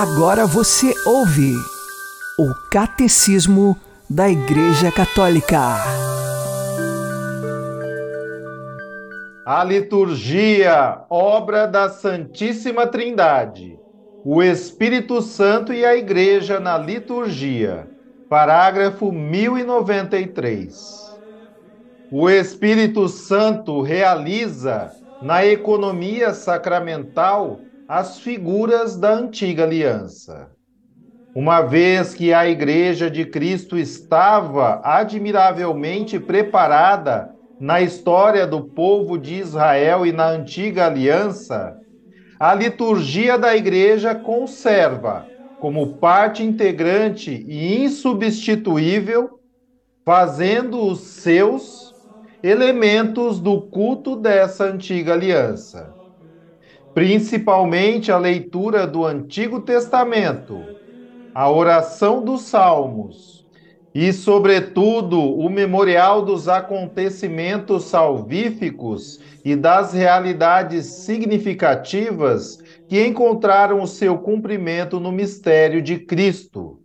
Agora 0.00 0.46
você 0.46 0.94
ouve 1.04 1.56
o 2.38 2.54
Catecismo 2.70 3.76
da 4.08 4.30
Igreja 4.30 4.92
Católica. 4.92 5.58
A 9.44 9.64
liturgia, 9.64 11.04
obra 11.10 11.66
da 11.66 11.88
Santíssima 11.88 12.86
Trindade. 12.86 13.76
O 14.24 14.40
Espírito 14.40 15.20
Santo 15.20 15.72
e 15.72 15.84
a 15.84 15.96
Igreja 15.96 16.60
na 16.60 16.78
liturgia. 16.78 17.90
Parágrafo 18.28 19.10
1093. 19.10 20.76
O 22.12 22.30
Espírito 22.30 23.08
Santo 23.08 23.82
realiza 23.82 24.92
na 25.20 25.44
economia 25.44 26.32
sacramental 26.32 27.58
as 27.88 28.20
figuras 28.20 28.96
da 28.96 29.14
antiga 29.14 29.62
aliança. 29.64 30.50
Uma 31.34 31.62
vez 31.62 32.12
que 32.12 32.34
a 32.34 32.46
Igreja 32.46 33.10
de 33.10 33.24
Cristo 33.24 33.78
estava 33.78 34.82
admiravelmente 34.84 36.20
preparada 36.20 37.34
na 37.58 37.80
história 37.80 38.46
do 38.46 38.62
povo 38.62 39.16
de 39.16 39.36
Israel 39.36 40.04
e 40.04 40.12
na 40.12 40.28
antiga 40.28 40.84
aliança, 40.84 41.78
a 42.38 42.54
liturgia 42.54 43.38
da 43.38 43.56
Igreja 43.56 44.14
conserva, 44.14 45.26
como 45.58 45.96
parte 45.96 46.42
integrante 46.42 47.30
e 47.48 47.84
insubstituível, 47.84 49.40
fazendo 50.04 50.84
os 50.84 51.00
seus 51.00 51.94
elementos 52.42 53.40
do 53.40 53.62
culto 53.62 54.14
dessa 54.14 54.64
antiga 54.64 55.14
aliança. 55.14 55.97
Principalmente 56.98 58.10
a 58.10 58.18
leitura 58.18 58.84
do 58.84 59.06
Antigo 59.06 59.60
Testamento, 59.60 60.56
a 61.32 61.48
oração 61.48 62.24
dos 62.24 62.42
Salmos 62.42 63.46
e, 63.94 64.12
sobretudo, 64.12 65.20
o 65.20 65.48
memorial 65.48 66.22
dos 66.22 66.48
acontecimentos 66.48 67.84
salvíficos 67.84 69.20
e 69.44 69.54
das 69.54 69.92
realidades 69.92 70.86
significativas 70.86 72.58
que 72.88 73.06
encontraram 73.06 73.80
o 73.80 73.86
seu 73.86 74.18
cumprimento 74.18 74.98
no 74.98 75.12
mistério 75.12 75.80
de 75.80 76.00
Cristo, 76.00 76.80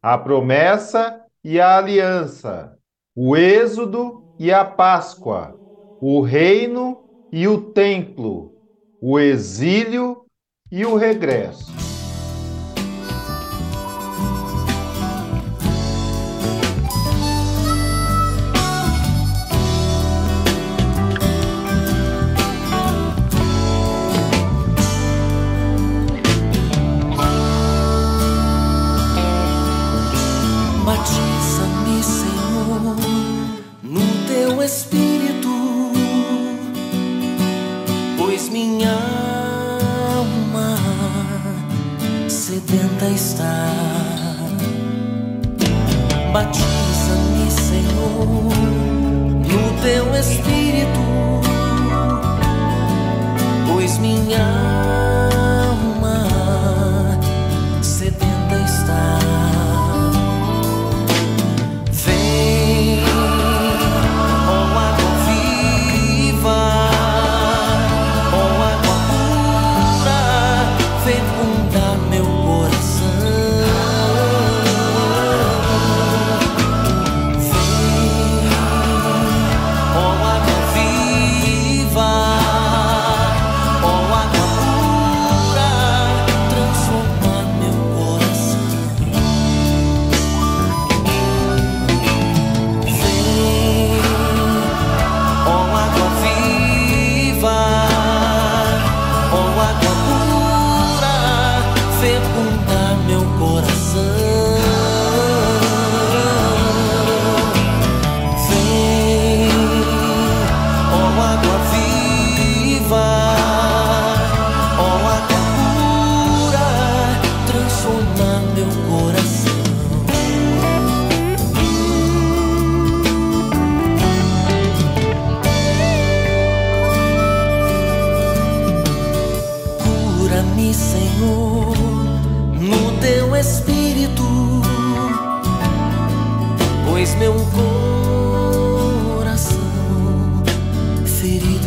a 0.00 0.16
promessa 0.16 1.22
e 1.42 1.58
a 1.60 1.76
aliança, 1.76 2.72
o 3.16 3.36
êxodo 3.36 4.22
e 4.38 4.52
a 4.52 4.64
Páscoa, 4.64 5.58
o 6.00 6.20
reino 6.20 7.02
e 7.32 7.48
o 7.48 7.60
templo, 7.72 8.55
o 9.00 9.18
exílio 9.18 10.24
e 10.70 10.84
o 10.84 10.96
regresso. 10.96 11.85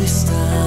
Ferido 0.00 0.04
está. 0.04 0.59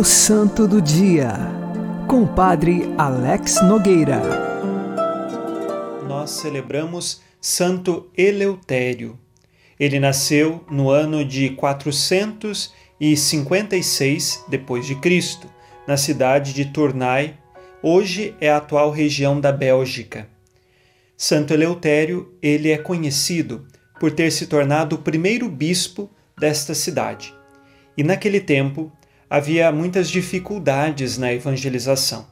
O 0.00 0.02
Santo 0.02 0.66
do 0.66 0.80
Dia, 0.80 1.34
com 2.08 2.26
Padre 2.26 2.90
Alex 2.96 3.62
Nogueira. 3.62 4.22
nós 6.08 6.30
celebramos 6.30 7.20
Santo 7.38 8.08
Eleutério. 8.16 9.18
Ele 9.78 10.00
nasceu 10.00 10.64
no 10.70 10.88
ano 10.88 11.22
de 11.22 11.50
456 11.50 14.46
depois 14.48 14.86
de 14.86 14.94
Cristo, 14.94 15.46
na 15.86 15.98
cidade 15.98 16.54
de 16.54 16.64
Tournai, 16.64 17.36
hoje 17.82 18.34
é 18.40 18.48
a 18.48 18.56
atual 18.56 18.90
região 18.90 19.38
da 19.38 19.52
Bélgica. 19.52 20.26
Santo 21.14 21.52
Eleutério, 21.52 22.34
ele 22.40 22.70
é 22.70 22.78
conhecido 22.78 23.66
por 24.00 24.10
ter 24.10 24.30
se 24.30 24.46
tornado 24.46 24.96
o 24.96 25.02
primeiro 25.02 25.46
bispo 25.46 26.08
desta 26.38 26.74
cidade. 26.74 27.34
E 27.98 28.02
naquele 28.02 28.40
tempo 28.40 28.90
havia 29.30 29.70
muitas 29.70 30.10
dificuldades 30.10 31.16
na 31.16 31.32
evangelização. 31.32 32.26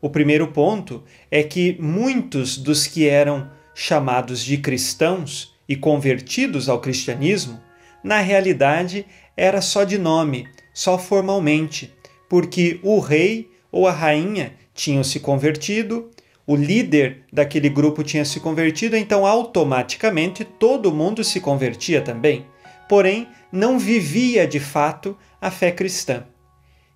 O 0.00 0.08
primeiro 0.08 0.46
ponto 0.52 1.02
é 1.28 1.42
que 1.42 1.76
muitos 1.80 2.56
dos 2.56 2.86
que 2.86 3.08
eram 3.08 3.50
chamados 3.74 4.44
de 4.44 4.56
cristãos 4.58 5.52
e 5.68 5.74
convertidos 5.74 6.68
ao 6.68 6.80
cristianismo, 6.80 7.60
na 8.04 8.20
realidade 8.20 9.04
era 9.36 9.60
só 9.60 9.82
de 9.82 9.98
nome, 9.98 10.46
só 10.72 10.96
formalmente, 10.96 11.92
porque 12.28 12.78
o 12.84 13.00
rei 13.00 13.50
ou 13.72 13.88
a 13.88 13.92
rainha 13.92 14.52
tinham 14.72 15.02
se 15.02 15.18
convertido, 15.18 16.08
o 16.46 16.54
líder 16.54 17.24
daquele 17.32 17.68
grupo 17.68 18.04
tinha 18.04 18.24
se 18.24 18.38
convertido, 18.38 18.96
então 18.96 19.26
automaticamente 19.26 20.44
todo 20.44 20.94
mundo 20.94 21.24
se 21.24 21.40
convertia 21.40 22.00
também, 22.00 22.46
porém 22.88 23.26
não 23.52 23.78
vivia 23.78 24.46
de 24.46 24.60
fato 24.60 25.16
a 25.40 25.50
fé 25.50 25.70
cristã. 25.70 26.24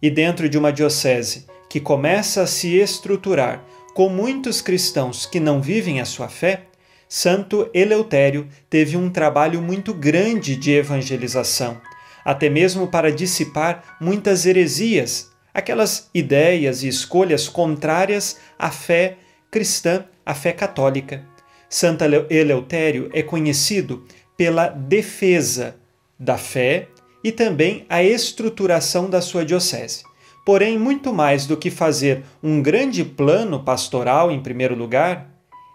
E 0.00 0.10
dentro 0.10 0.48
de 0.48 0.58
uma 0.58 0.72
diocese 0.72 1.46
que 1.68 1.80
começa 1.80 2.42
a 2.42 2.46
se 2.46 2.76
estruturar 2.76 3.64
com 3.94 4.08
muitos 4.08 4.60
cristãos 4.60 5.26
que 5.26 5.38
não 5.38 5.60
vivem 5.60 6.00
a 6.00 6.04
sua 6.04 6.28
fé, 6.28 6.64
Santo 7.08 7.68
Eleutério 7.74 8.48
teve 8.70 8.96
um 8.96 9.10
trabalho 9.10 9.60
muito 9.60 9.92
grande 9.92 10.56
de 10.56 10.72
evangelização, 10.72 11.80
até 12.24 12.48
mesmo 12.48 12.88
para 12.88 13.12
dissipar 13.12 13.96
muitas 14.00 14.46
heresias, 14.46 15.30
aquelas 15.52 16.08
ideias 16.14 16.82
e 16.82 16.88
escolhas 16.88 17.48
contrárias 17.48 18.38
à 18.58 18.70
fé 18.70 19.18
cristã, 19.50 20.06
à 20.24 20.34
fé 20.34 20.52
católica. 20.52 21.22
Santo 21.68 22.04
Eleutério 22.30 23.10
é 23.12 23.22
conhecido 23.22 24.06
pela 24.36 24.68
defesa 24.68 25.76
da 26.18 26.38
fé 26.38 26.88
e 27.22 27.30
também 27.30 27.84
a 27.88 28.02
estruturação 28.02 29.08
da 29.08 29.20
sua 29.20 29.44
diocese. 29.44 30.02
Porém, 30.44 30.78
muito 30.78 31.12
mais 31.12 31.46
do 31.46 31.56
que 31.56 31.70
fazer 31.70 32.24
um 32.42 32.60
grande 32.60 33.04
plano 33.04 33.62
pastoral 33.62 34.30
em 34.30 34.42
primeiro 34.42 34.74
lugar, 34.74 35.30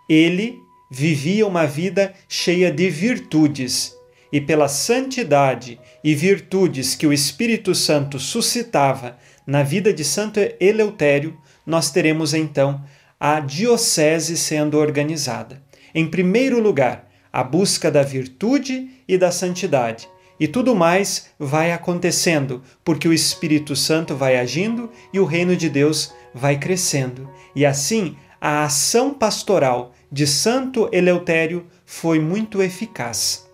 ele 0.10 0.60
vivia 0.90 1.46
uma 1.48 1.66
vida 1.66 2.14
cheia 2.28 2.72
de 2.72 2.90
virtudes, 2.90 3.96
e 4.32 4.42
pela 4.42 4.68
santidade 4.68 5.80
e 6.04 6.14
virtudes 6.14 6.96
que 6.96 7.08
o 7.08 7.14
Espírito 7.14 7.74
Santo 7.74 8.20
suscitava 8.20 9.18
na 9.46 9.64
vida 9.64 9.94
de 9.94 10.04
Santo 10.04 10.40
Eleutério, 10.60 11.38
nós 11.66 11.92
teremos 11.92 12.34
então 12.34 12.84
a 13.20 13.40
diocese 13.40 14.38
sendo 14.38 14.78
organizada. 14.78 15.62
Em 15.96 16.06
primeiro 16.06 16.62
lugar, 16.62 17.10
a 17.32 17.44
busca 17.44 17.90
da 17.90 18.04
virtude 18.04 18.90
e 19.08 19.18
da 19.18 19.32
santidade. 19.32 20.08
E 20.39 20.47
tudo 20.47 20.76
mais 20.76 21.30
vai 21.39 21.71
acontecendo, 21.71 22.62
porque 22.84 23.08
o 23.08 23.13
Espírito 23.13 23.76
Santo 23.76 24.15
vai 24.15 24.38
agindo 24.38 24.89
e 25.12 25.19
o 25.19 25.26
reino 25.26 25.56
de 25.56 25.69
Deus 25.69 26.13
vai 26.34 26.58
crescendo. 26.58 27.30
E 27.56 27.65
assim, 27.65 28.15
a 28.39 28.63
ação 28.63 29.13
pastoral 29.13 29.93
de 30.12 30.28
Santo 30.28 30.88
Eleutério 30.91 31.65
foi 31.86 32.19
muito 32.19 32.62
eficaz. 32.62 33.47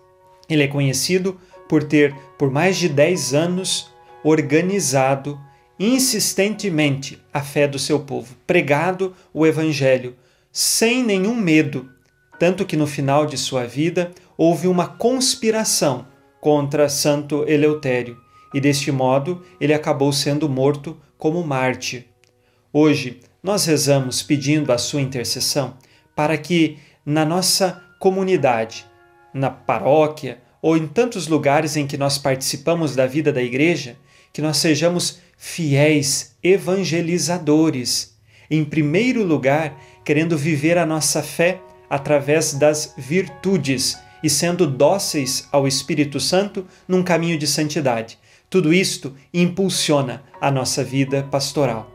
Ele 0.48 0.62
é 0.62 0.68
conhecido 0.68 1.40
por 1.68 1.82
ter, 1.82 2.14
por 2.38 2.50
mais 2.50 2.76
de 2.76 2.88
10 2.88 3.32
anos, 3.32 3.90
organizado 4.22 5.40
insistentemente 5.78 7.20
a 7.32 7.40
fé 7.40 7.66
do 7.66 7.78
seu 7.78 8.00
povo, 8.00 8.36
pregado 8.46 9.14
o 9.32 9.46
Evangelho, 9.46 10.14
sem 10.52 11.02
nenhum 11.02 11.34
medo, 11.34 11.90
tanto 12.38 12.64
que 12.64 12.76
no 12.76 12.86
final 12.86 13.26
de 13.26 13.36
sua 13.36 13.66
vida 13.66 14.12
houve 14.36 14.68
uma 14.68 14.86
conspiração 14.86 16.06
contra 16.44 16.90
Santo 16.90 17.42
Eleutério, 17.48 18.18
e 18.52 18.60
deste 18.60 18.92
modo 18.92 19.42
ele 19.58 19.72
acabou 19.72 20.12
sendo 20.12 20.46
morto 20.46 20.94
como 21.16 21.42
mártir. 21.42 22.04
Hoje, 22.70 23.20
nós 23.42 23.64
rezamos 23.64 24.22
pedindo 24.22 24.70
a 24.70 24.76
sua 24.76 25.00
intercessão 25.00 25.78
para 26.14 26.36
que 26.36 26.76
na 27.02 27.24
nossa 27.24 27.82
comunidade, 27.98 28.84
na 29.32 29.48
paróquia 29.48 30.38
ou 30.60 30.76
em 30.76 30.86
tantos 30.86 31.28
lugares 31.28 31.78
em 31.78 31.86
que 31.86 31.96
nós 31.96 32.18
participamos 32.18 32.94
da 32.94 33.06
vida 33.06 33.32
da 33.32 33.42
igreja, 33.42 33.96
que 34.30 34.42
nós 34.42 34.58
sejamos 34.58 35.20
fiéis 35.38 36.36
evangelizadores. 36.42 38.18
Em 38.50 38.62
primeiro 38.66 39.24
lugar, 39.24 39.80
querendo 40.04 40.36
viver 40.36 40.76
a 40.76 40.84
nossa 40.84 41.22
fé 41.22 41.62
através 41.88 42.52
das 42.52 42.92
virtudes 42.98 43.96
e 44.24 44.30
sendo 44.30 44.66
dóceis 44.66 45.46
ao 45.52 45.68
Espírito 45.68 46.18
Santo 46.18 46.66
num 46.88 47.02
caminho 47.02 47.36
de 47.36 47.46
santidade. 47.46 48.18
Tudo 48.48 48.72
isto 48.72 49.14
impulsiona 49.34 50.22
a 50.40 50.50
nossa 50.50 50.82
vida 50.82 51.22
pastoral. 51.30 51.90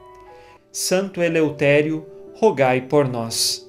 Santo 0.71 1.23
Eleutério, 1.23 2.05
rogai 2.35 2.81
por 2.81 3.07
nós. 3.07 3.67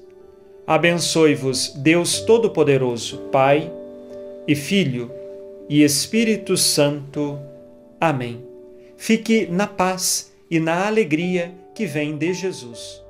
Abençoe-vos 0.67 1.73
Deus 1.75 2.19
Todo-Poderoso, 2.19 3.17
Pai 3.31 3.73
e 4.47 4.53
Filho 4.53 5.09
e 5.67 5.81
Espírito 5.83 6.55
Santo. 6.55 7.39
Amém. 7.99 8.45
Fique 8.95 9.47
na 9.47 9.65
paz 9.65 10.31
e 10.51 10.59
na 10.59 10.85
alegria 10.85 11.51
que 11.73 11.87
vem 11.87 12.15
de 12.15 12.31
Jesus. 12.31 13.01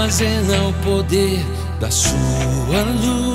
Armazena 0.00 0.66
o 0.66 0.72
poder 0.82 1.44
da 1.78 1.90
sua 1.90 2.82
luz. 3.02 3.29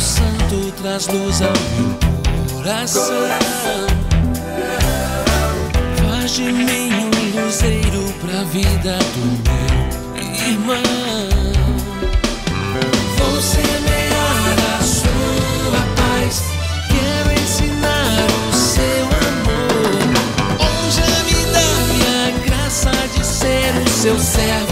Santo, 0.00 0.72
traz 0.80 1.06
luz 1.08 1.42
ao 1.42 1.52
meu 1.52 1.94
coração. 2.56 3.28
Faz 6.08 6.30
de 6.30 6.50
mim 6.50 6.90
um 6.90 7.10
luzeiro 7.44 8.12
pra 8.20 8.42
vida 8.44 8.98
do 8.98 9.26
meu 9.44 10.48
irmão. 10.48 10.82
Vou 13.18 13.40
semear 13.42 14.56
a 14.78 14.82
sua 14.82 15.82
paz. 15.96 16.44
Quero 16.88 17.30
ensinar 17.38 18.26
o 18.48 18.54
seu 18.54 19.04
amor. 19.28 20.00
Hoje 20.60 21.04
me 21.26 21.40
dá 21.52 21.70
a 22.26 22.30
graça 22.46 22.92
de 23.14 23.22
ser 23.26 23.70
o 23.86 23.90
seu 23.90 24.18
servo, 24.18 24.69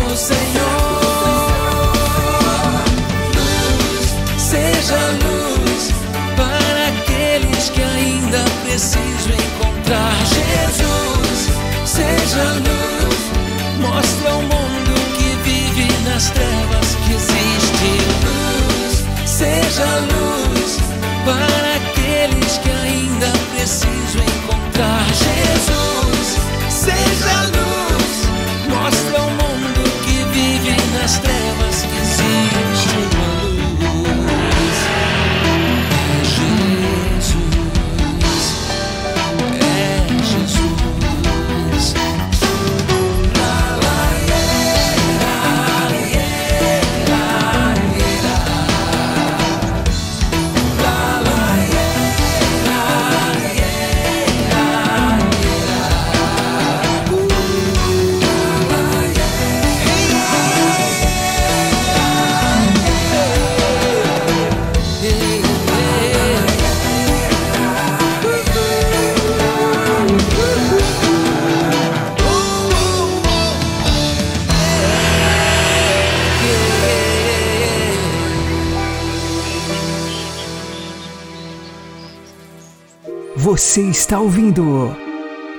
Você 83.58 83.82
está 83.82 84.20
ouvindo 84.20 84.62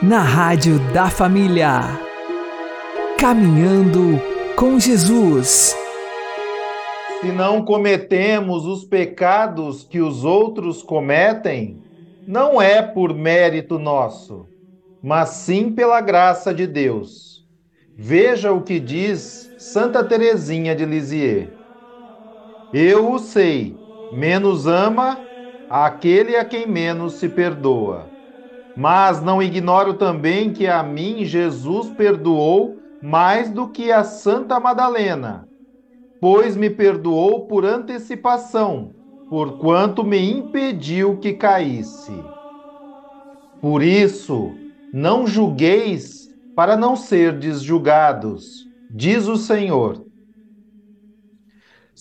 na 0.02 0.20
Rádio 0.22 0.80
da 0.94 1.10
Família. 1.10 1.82
Caminhando 3.20 4.22
com 4.56 4.80
Jesus. 4.80 5.76
Se 7.20 7.28
não 7.34 7.66
cometemos 7.66 8.66
os 8.66 8.86
pecados 8.86 9.84
que 9.84 10.00
os 10.00 10.24
outros 10.24 10.82
cometem, 10.82 11.84
não 12.26 12.62
é 12.62 12.82
por 12.82 13.14
mérito 13.14 13.78
nosso, 13.78 14.48
mas 15.04 15.32
sim 15.32 15.70
pela 15.70 16.00
graça 16.00 16.54
de 16.54 16.66
Deus. 16.66 17.46
Veja 17.98 18.54
o 18.54 18.62
que 18.62 18.80
diz 18.80 19.54
Santa 19.58 20.06
Teresinha 20.06 20.74
de 20.74 20.86
Lisieux. 20.86 21.50
Eu 22.72 23.12
o 23.12 23.20
sei, 23.20 23.76
menos 24.14 24.68
ama 24.68 25.20
aquele 25.70 26.36
a 26.36 26.44
quem 26.44 26.66
menos 26.66 27.14
se 27.14 27.30
perdoa. 27.30 28.08
Mas 28.76 29.22
não 29.22 29.42
ignoro 29.42 29.94
também 29.94 30.52
que 30.52 30.68
a 30.68 30.82
mim 30.82 31.24
Jesus 31.26 31.90
perdoou 31.92 32.78
mais 33.02 33.50
do 33.50 33.68
que 33.68 33.92
a 33.92 34.04
Santa 34.04 34.60
Madalena, 34.60 35.48
pois 36.20 36.56
me 36.56 36.70
perdoou 36.70 37.46
por 37.46 37.66
antecipação, 37.66 38.92
porquanto 39.30 40.04
me 40.04 40.32
impediu 40.32 41.18
que 41.18 41.34
caísse. 41.34 42.14
Por 43.62 43.84
isso, 43.84 44.52
não 44.94 45.28
julgueis 45.28 46.30
para 46.56 46.76
não 46.76 46.96
serdes 46.96 47.62
julgados, 47.62 48.66
diz 48.90 49.28
o 49.28 49.38
Senhor. 49.38 50.09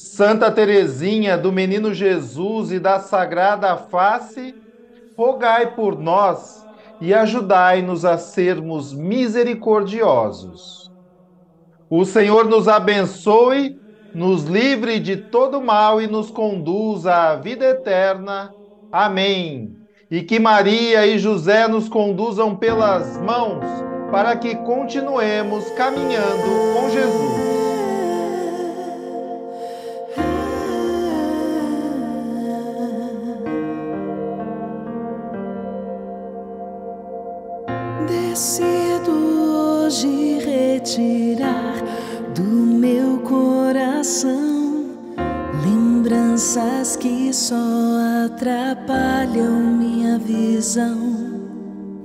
Santa 0.00 0.48
Teresinha 0.48 1.36
do 1.36 1.50
Menino 1.50 1.92
Jesus 1.92 2.70
e 2.70 2.78
da 2.78 3.00
Sagrada 3.00 3.76
Face, 3.76 4.54
rogai 5.16 5.74
por 5.74 5.98
nós 5.98 6.64
e 7.00 7.12
ajudai-nos 7.12 8.04
a 8.04 8.16
sermos 8.16 8.94
misericordiosos. 8.94 10.88
O 11.90 12.04
Senhor 12.04 12.44
nos 12.44 12.68
abençoe, 12.68 13.74
nos 14.14 14.44
livre 14.44 15.00
de 15.00 15.16
todo 15.16 15.60
mal 15.60 16.00
e 16.00 16.06
nos 16.06 16.30
conduza 16.30 17.12
à 17.12 17.34
vida 17.34 17.64
eterna. 17.64 18.54
Amém. 18.92 19.72
E 20.08 20.22
que 20.22 20.38
Maria 20.38 21.08
e 21.08 21.18
José 21.18 21.66
nos 21.66 21.88
conduzam 21.88 22.54
pelas 22.54 23.18
mãos 23.18 23.64
para 24.12 24.36
que 24.36 24.54
continuemos 24.58 25.68
caminhando 25.70 26.72
com 26.72 26.88
Jesus. 26.88 27.47
Decido 38.38 39.10
hoje 39.10 40.38
retirar 40.38 41.74
do 42.36 42.44
meu 42.44 43.18
coração 43.18 44.94
lembranças 45.64 46.94
que 46.94 47.34
só 47.34 47.56
atrapalham 48.26 49.58
minha 49.58 50.20
visão. 50.20 51.40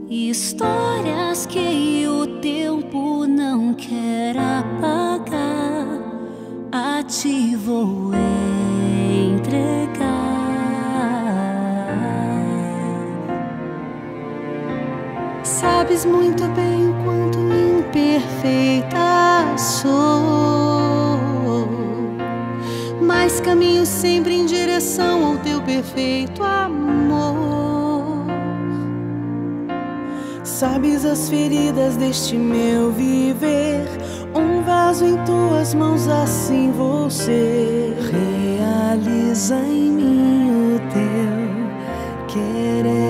Histórias 0.10 1.46
que 1.46 2.08
o 2.08 2.26
tempo 2.42 3.28
não 3.28 3.76
quer 3.76 4.36
apagar, 4.36 5.86
a 6.72 7.04
ti 7.04 7.56
Sabes 15.84 16.06
muito 16.06 16.48
bem 16.56 16.90
o 16.90 16.94
quanto 17.04 17.40
imperfeita 17.40 18.98
sou, 19.58 19.92
mas 23.02 23.42
caminho 23.42 23.86
sempre 23.86 24.34
em 24.34 24.46
direção 24.46 25.26
ao 25.26 25.38
teu 25.40 25.62
perfeito 25.62 26.42
amor. 26.42 28.26
Sabes 30.46 31.04
as 31.04 31.28
feridas 31.28 31.98
deste 31.98 32.38
meu 32.38 32.90
viver, 32.90 33.86
um 34.34 34.64
vaso 34.64 35.04
em 35.04 35.18
tuas 35.26 35.74
mãos, 35.74 36.08
assim 36.08 36.72
ser. 37.10 37.94
Realiza 38.10 39.58
em 39.58 39.92
mim 39.92 40.76
o 40.76 40.80
teu 40.94 41.44
querer. 42.28 43.03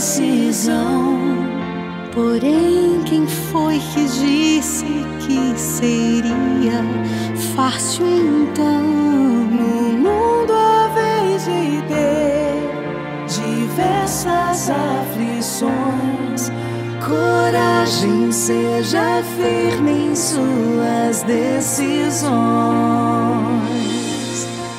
Decisão. 0.00 1.18
Porém, 2.14 3.02
quem 3.04 3.26
foi 3.26 3.78
que 3.78 4.04
disse 4.06 4.86
que 5.20 5.60
seria 5.60 6.82
fácil 7.54 8.06
então? 8.06 8.82
No 8.82 9.98
mundo 9.98 10.54
a 10.54 10.88
vez 10.94 11.44
de 11.44 11.82
ter 11.86 12.62
diversas 13.28 14.70
aflições, 14.70 16.50
coragem 17.06 18.32
seja 18.32 19.22
firme 19.36 20.12
em 20.12 20.16
suas 20.16 21.22
decisões. 21.24 22.30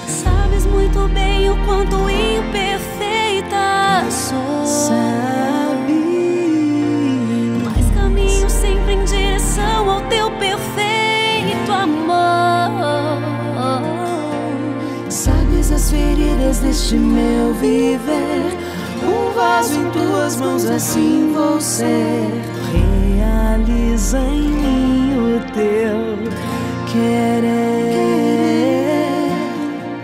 Sabes 0.07 0.65
muito 0.65 1.07
bem 1.13 1.51
o 1.51 1.55
quanto 1.63 2.01
Sabe? 4.10 5.93
Mas 7.64 7.89
caminho 7.95 8.49
sempre 8.49 8.93
em 8.93 9.06
direção 9.06 9.89
ao 9.89 10.02
teu 10.02 10.32
perfeito 10.32 11.72
amor. 11.72 13.22
Sabes 15.10 15.72
as 15.72 15.91
feridas 15.91 16.60
deste 16.60 16.95
meu 16.95 17.54
viver. 17.54 18.58
Um 19.04 19.34
vaso 19.34 19.80
em 19.80 19.89
tuas 19.91 20.36
mãos, 20.38 20.66
assim 20.66 21.32
vou 21.34 21.60
ser. 21.62 22.28
Realiza 22.72 24.20
em 24.20 24.49
mim 24.49 25.16
o 25.18 25.39
teu 25.54 26.18
querer. 26.91 27.62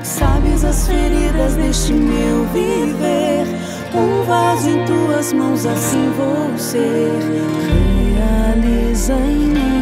Sabes 0.04 0.64
as 0.64 0.88
feridas 0.88 1.56
deste 1.56 1.93
meu 1.93 2.45
viver. 2.54 3.47
Um 3.94 4.24
vaso 4.24 4.70
em 4.70 4.86
tuas 4.86 5.34
mãos, 5.34 5.66
assim 5.66 6.12
vou 6.18 6.58
ser. 6.58 7.12
Realiza 8.16 9.14
em 9.14 9.48
mim 9.48 9.76